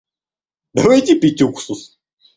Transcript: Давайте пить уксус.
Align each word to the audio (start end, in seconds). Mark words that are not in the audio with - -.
Давайте 0.73 1.19
пить 1.19 1.43
уксус. 1.47 1.81